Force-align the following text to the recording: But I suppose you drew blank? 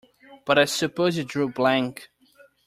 But 0.45 0.57
I 0.57 0.65
suppose 0.65 1.15
you 1.15 1.23
drew 1.23 1.47
blank? 1.49 2.09